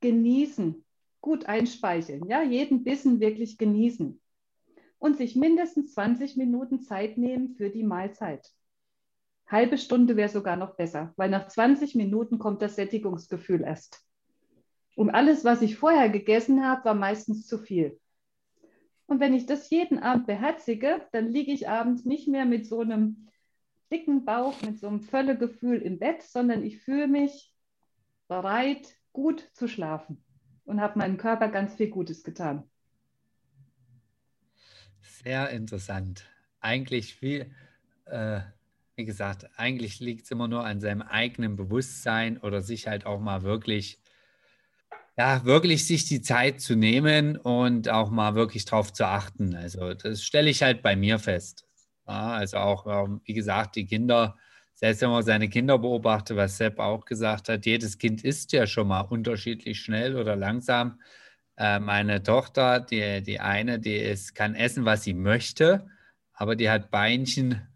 [0.00, 0.84] genießen,
[1.20, 4.20] gut einspeicheln, ja, jeden Bissen wirklich genießen
[4.98, 8.52] und sich mindestens 20 Minuten Zeit nehmen für die Mahlzeit.
[9.50, 14.04] Halbe Stunde wäre sogar noch besser, weil nach 20 Minuten kommt das Sättigungsgefühl erst.
[14.94, 17.98] Und alles, was ich vorher gegessen habe, war meistens zu viel.
[19.06, 22.80] Und wenn ich das jeden Abend beherzige, dann liege ich abends nicht mehr mit so
[22.80, 23.28] einem
[23.90, 27.52] dicken Bauch, mit so einem Völlegefühl im Bett, sondern ich fühle mich
[28.28, 30.22] bereit, gut zu schlafen
[30.64, 32.70] und habe meinem Körper ganz viel Gutes getan.
[35.00, 36.30] Sehr interessant.
[36.60, 37.50] Eigentlich viel,
[38.04, 38.42] äh,
[39.00, 43.18] wie gesagt, eigentlich liegt es immer nur an seinem eigenen Bewusstsein oder sich halt auch
[43.18, 43.98] mal wirklich,
[45.16, 49.54] ja, wirklich sich die Zeit zu nehmen und auch mal wirklich drauf zu achten.
[49.56, 51.66] Also das stelle ich halt bei mir fest.
[52.06, 54.36] Ja, also auch, ähm, wie gesagt, die Kinder,
[54.74, 58.66] selbst wenn man seine Kinder beobachtet, was Sepp auch gesagt hat, jedes Kind isst ja
[58.66, 61.00] schon mal unterschiedlich schnell oder langsam.
[61.56, 65.86] Äh, meine Tochter, die, die eine, die ist, kann essen, was sie möchte,
[66.34, 67.66] aber die hat Beinchen,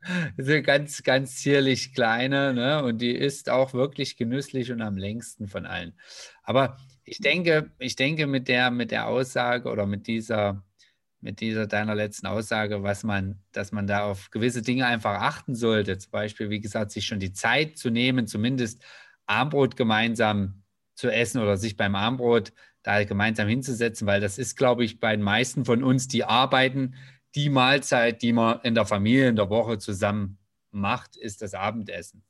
[0.38, 2.82] so ganz, ganz zierlich kleine, ne?
[2.84, 5.94] und die ist auch wirklich genüsslich und am längsten von allen.
[6.42, 10.62] Aber ich denke, ich denke mit der, mit der Aussage oder mit dieser,
[11.20, 15.54] mit dieser deiner letzten Aussage, was man, dass man da auf gewisse Dinge einfach achten
[15.54, 15.98] sollte.
[15.98, 18.84] Zum Beispiel, wie gesagt, sich schon die Zeit zu nehmen, zumindest
[19.26, 20.62] Armbrot gemeinsam
[20.94, 25.16] zu essen oder sich beim Armbrot da gemeinsam hinzusetzen, weil das ist, glaube ich, bei
[25.16, 26.94] den meisten von uns, die arbeiten,
[27.36, 30.38] die Mahlzeit, die man in der Familie in der Woche zusammen
[30.70, 32.22] macht, ist das Abendessen.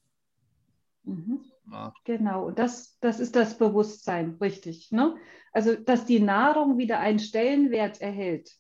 [1.04, 1.40] Mhm.
[1.70, 1.94] Ja.
[2.04, 4.92] Genau, und das, das ist das Bewusstsein, richtig.
[4.92, 5.16] Ne?
[5.52, 8.50] Also, dass die Nahrung wieder einen Stellenwert erhält.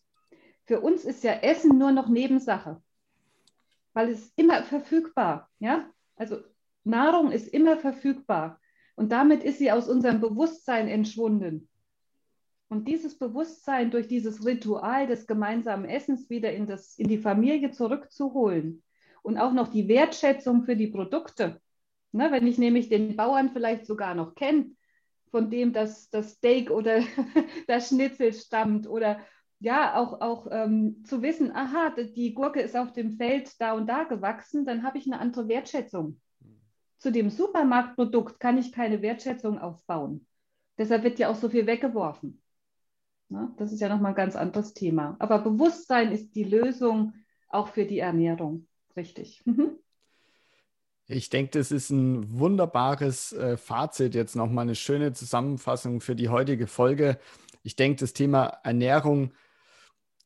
[0.64, 2.82] Für uns ist ja Essen nur noch Nebensache,
[3.92, 5.48] weil es immer verfügbar.
[5.58, 5.88] Ja?
[6.16, 6.38] Also
[6.84, 8.60] Nahrung ist immer verfügbar.
[8.96, 11.68] Und damit ist sie aus unserem Bewusstsein entschwunden.
[12.68, 17.70] Und dieses Bewusstsein durch dieses Ritual des gemeinsamen Essens wieder in, das, in die Familie
[17.70, 18.82] zurückzuholen
[19.22, 21.60] und auch noch die Wertschätzung für die Produkte.
[22.12, 24.70] Ne, wenn ich nämlich den Bauern vielleicht sogar noch kenne,
[25.30, 27.00] von dem das, das Steak oder
[27.66, 29.20] das Schnitzel stammt oder
[29.58, 33.86] ja, auch, auch ähm, zu wissen, aha, die Gurke ist auf dem Feld da und
[33.86, 36.20] da gewachsen, dann habe ich eine andere Wertschätzung.
[36.98, 40.26] Zu dem Supermarktprodukt kann ich keine Wertschätzung aufbauen.
[40.78, 42.42] Deshalb wird ja auch so viel weggeworfen.
[43.28, 43.52] Ne?
[43.56, 45.16] Das ist ja nochmal ein ganz anderes Thema.
[45.18, 47.14] Aber Bewusstsein ist die Lösung
[47.48, 48.66] auch für die Ernährung.
[48.96, 49.42] Richtig.
[49.44, 49.78] Mhm.
[51.08, 56.28] Ich denke, das ist ein wunderbares äh, Fazit, jetzt nochmal eine schöne Zusammenfassung für die
[56.28, 57.18] heutige Folge.
[57.62, 59.32] Ich denke, das Thema Ernährung,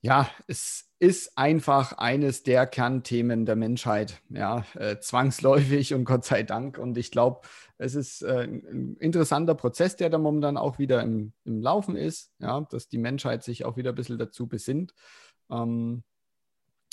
[0.01, 6.43] ja, es ist einfach eines der Kernthemen der Menschheit, ja, äh, zwangsläufig und Gott sei
[6.43, 6.77] Dank.
[6.77, 7.41] Und ich glaube,
[7.79, 12.35] es ist äh, ein interessanter Prozess, der da momentan auch wieder im, im Laufen ist,
[12.39, 14.93] ja, dass die Menschheit sich auch wieder ein bisschen dazu besinnt.
[15.51, 16.05] Ähm,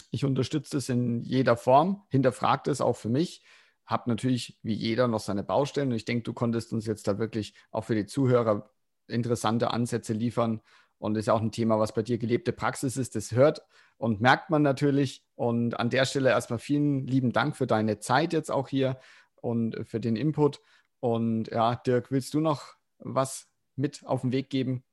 [0.10, 3.44] ich unterstütze es in jeder Form, hinterfragt es auch für mich,
[3.86, 7.20] habe natürlich wie jeder noch seine Baustellen und ich denke, du konntest uns jetzt da
[7.20, 8.72] wirklich auch für die Zuhörer
[9.08, 10.62] interessante Ansätze liefern
[11.00, 13.16] und ist auch ein Thema, was bei dir gelebte Praxis ist.
[13.16, 13.62] Das hört
[13.98, 15.24] und merkt man natürlich.
[15.36, 19.00] Und an der Stelle erstmal vielen lieben Dank für deine Zeit jetzt auch hier
[19.36, 20.60] und für den Input.
[21.00, 24.84] Und ja, Dirk, willst du noch was mit auf den Weg geben?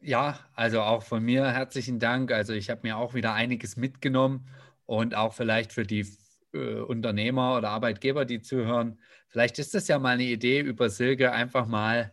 [0.00, 2.30] Ja, also auch von mir herzlichen Dank.
[2.30, 4.48] Also ich habe mir auch wieder einiges mitgenommen
[4.86, 6.06] und auch vielleicht für die
[6.52, 11.32] äh, Unternehmer oder Arbeitgeber, die zuhören, vielleicht ist das ja mal eine Idee über Silke,
[11.32, 12.12] einfach mal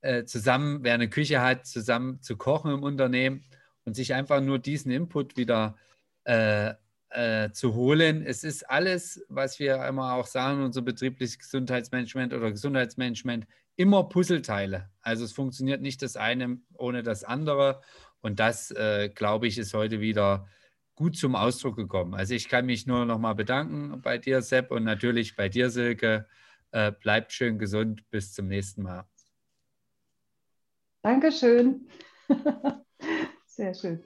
[0.00, 3.44] äh, zusammen, wer eine Küche hat, zusammen zu kochen im Unternehmen
[3.84, 5.76] und sich einfach nur diesen Input wieder
[6.24, 6.74] äh,
[7.10, 8.22] äh, zu holen.
[8.22, 14.90] Es ist alles, was wir immer auch sagen, unser betriebliches Gesundheitsmanagement oder Gesundheitsmanagement, immer Puzzleteile.
[15.00, 17.80] Also es funktioniert nicht das eine ohne das andere.
[18.20, 20.46] Und das, äh, glaube ich, ist heute wieder
[20.96, 22.14] gut zum Ausdruck gekommen.
[22.14, 25.70] Also ich kann mich nur noch mal bedanken bei dir, Sepp, und natürlich bei dir,
[25.70, 26.26] Silke.
[26.72, 28.02] Äh, bleibt schön gesund.
[28.10, 29.06] Bis zum nächsten Mal.
[31.02, 31.88] Dankeschön.
[33.46, 34.04] Sehr schön.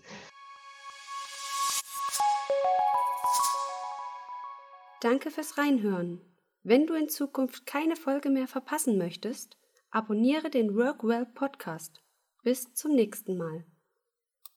[5.00, 6.20] Danke fürs Reinhören.
[6.62, 9.58] Wenn du in Zukunft keine Folge mehr verpassen möchtest,
[9.90, 12.00] abonniere den Workwell Podcast.
[12.44, 13.64] Bis zum nächsten Mal.